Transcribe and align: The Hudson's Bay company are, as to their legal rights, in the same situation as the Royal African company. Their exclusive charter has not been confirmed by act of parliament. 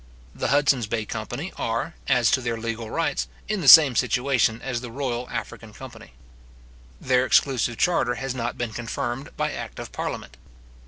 The 0.33 0.47
Hudson's 0.47 0.87
Bay 0.87 1.05
company 1.05 1.53
are, 1.57 1.93
as 2.07 2.31
to 2.31 2.41
their 2.41 2.57
legal 2.57 2.89
rights, 2.89 3.27
in 3.47 3.61
the 3.61 3.67
same 3.67 3.95
situation 3.95 4.59
as 4.59 4.81
the 4.81 4.89
Royal 4.89 5.29
African 5.29 5.73
company. 5.73 6.13
Their 6.99 7.23
exclusive 7.23 7.77
charter 7.77 8.15
has 8.15 8.33
not 8.33 8.57
been 8.57 8.73
confirmed 8.73 9.29
by 9.37 9.51
act 9.51 9.77
of 9.77 9.91
parliament. 9.91 10.37